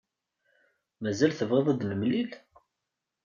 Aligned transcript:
Mazal 1.01 1.31
tebɣiḍ 1.33 1.67
ad 1.69 1.81
nemlil? 1.89 2.31